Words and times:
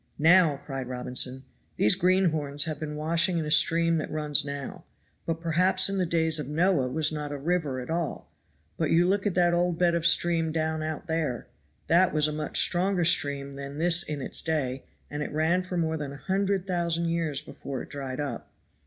"Now," 0.17 0.57
cried 0.65 0.87
Robinson, 0.87 1.43
"these 1.77 1.93
greenhorns 1.93 2.65
have 2.65 2.79
been 2.79 2.95
washing 2.95 3.37
in 3.37 3.45
a 3.45 3.51
stream 3.51 3.97
that 3.99 4.09
runs 4.09 4.43
now, 4.43 4.83
but 5.27 5.39
perhaps 5.39 5.89
in 5.89 5.99
the 5.99 6.07
days 6.07 6.39
of 6.39 6.47
Noah 6.47 6.89
was 6.89 7.11
not 7.11 7.31
a 7.31 7.37
river 7.37 7.79
at 7.79 7.91
all; 7.91 8.31
but 8.77 8.89
you 8.89 9.07
look 9.07 9.27
at 9.27 9.35
the 9.35 9.51
old 9.51 9.77
bed 9.77 9.93
of 9.93 10.01
a 10.01 10.05
stream 10.07 10.51
down 10.51 10.81
out 10.81 11.05
there. 11.05 11.45
That 11.85 12.13
was 12.15 12.27
a 12.27 12.33
much 12.33 12.61
stronger 12.63 13.05
stream 13.05 13.57
than 13.57 13.77
this 13.77 14.01
in 14.01 14.23
its 14.23 14.41
day, 14.41 14.85
and 15.11 15.21
it 15.21 15.31
ran 15.31 15.61
for 15.61 15.77
more 15.77 15.97
than 15.97 16.13
a 16.13 16.17
hundred 16.17 16.65
thousand 16.65 17.05
years 17.09 17.43
before 17.43 17.83
it 17.83 17.91
dried 17.91 18.19
up." 18.19 18.51